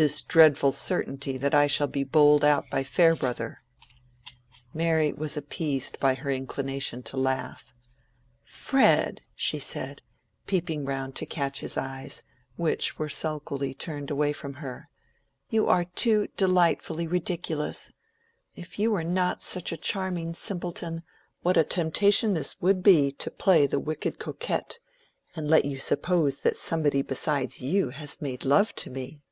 "This 0.00 0.22
dreadful 0.22 0.70
certainty 0.70 1.36
that 1.38 1.56
I 1.56 1.66
shall 1.66 1.88
be 1.88 2.04
bowled 2.04 2.44
out 2.44 2.70
by 2.70 2.84
Farebrother." 2.84 3.64
Mary 4.72 5.12
was 5.12 5.36
appeased 5.36 5.98
by 5.98 6.14
her 6.14 6.30
inclination 6.30 7.02
to 7.02 7.16
laugh. 7.16 7.74
"Fred," 8.44 9.22
she 9.34 9.58
said, 9.58 10.02
peeping 10.46 10.84
round 10.84 11.16
to 11.16 11.26
catch 11.26 11.58
his 11.58 11.76
eyes, 11.76 12.22
which 12.54 12.96
were 12.96 13.08
sulkily 13.08 13.74
turned 13.74 14.08
away 14.08 14.32
from 14.32 14.54
her, 14.62 14.88
"you 15.50 15.66
are 15.66 15.86
too 15.86 16.28
delightfully 16.36 17.08
ridiculous. 17.08 17.92
If 18.54 18.78
you 18.78 18.92
were 18.92 19.02
not 19.02 19.42
such 19.42 19.72
a 19.72 19.76
charming 19.76 20.32
simpleton, 20.32 21.02
what 21.42 21.56
a 21.56 21.64
temptation 21.64 22.34
this 22.34 22.60
would 22.60 22.84
be 22.84 23.10
to 23.10 23.32
play 23.32 23.66
the 23.66 23.80
wicked 23.80 24.20
coquette, 24.20 24.78
and 25.34 25.48
let 25.50 25.64
you 25.64 25.76
suppose 25.76 26.42
that 26.42 26.56
somebody 26.56 27.02
besides 27.02 27.60
you 27.60 27.88
has 27.90 28.22
made 28.22 28.44
love 28.44 28.72
to 28.76 28.90
me." 28.90 29.22